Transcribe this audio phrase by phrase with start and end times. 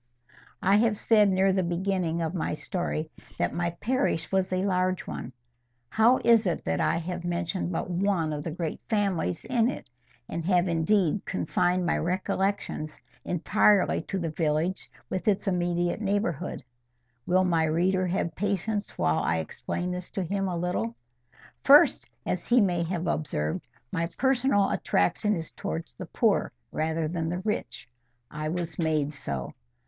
[0.63, 5.05] I HAVE said, near the beginning of my story, that my parish was a large
[5.05, 5.31] one:
[5.89, 9.91] how is it that I have mentioned but one of the great families in it,
[10.27, 16.63] and have indeed confined my recollections entirely to the village and its immediate neighbourhood?
[17.27, 20.95] Will my reader have patience while I explain this to him a little?
[21.63, 27.29] First, as he may have observed, my personal attraction is towards the poor rather than
[27.29, 27.87] the rich.
[28.31, 29.53] I was made so.